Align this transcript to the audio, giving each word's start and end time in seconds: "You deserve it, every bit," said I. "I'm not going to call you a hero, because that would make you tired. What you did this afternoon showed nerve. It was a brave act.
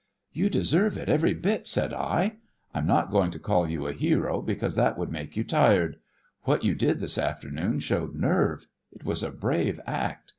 "You 0.33 0.49
deserve 0.49 0.97
it, 0.97 1.09
every 1.09 1.35
bit," 1.35 1.67
said 1.67 1.93
I. 1.93 2.37
"I'm 2.73 2.87
not 2.87 3.11
going 3.11 3.29
to 3.29 3.37
call 3.39 3.69
you 3.69 3.85
a 3.85 3.93
hero, 3.93 4.41
because 4.41 4.73
that 4.73 4.97
would 4.97 5.11
make 5.11 5.37
you 5.37 5.43
tired. 5.43 5.97
What 6.45 6.63
you 6.63 6.73
did 6.73 6.99
this 6.99 7.19
afternoon 7.19 7.81
showed 7.81 8.15
nerve. 8.15 8.65
It 8.91 9.05
was 9.05 9.21
a 9.21 9.29
brave 9.29 9.79
act. 9.85 10.29